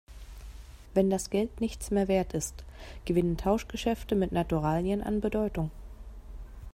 [0.95, 2.65] Wenn das Geld nichts mehr Wert ist,
[3.05, 5.69] gewinnen Tauschgeschäfte mit Naturalien an Bedeutung.